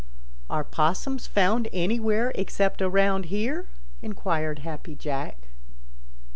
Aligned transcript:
"Are 0.49 0.63
Possums 0.63 1.27
found 1.27 1.67
anywhere 1.71 2.31
except 2.33 2.81
around 2.81 3.25
here?" 3.25 3.67
inquired 4.01 4.65
Happy 4.65 4.95
Jack. 4.95 5.37